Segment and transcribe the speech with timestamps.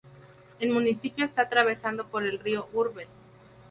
[0.59, 3.07] El municipio está atravesado por el río Urbel.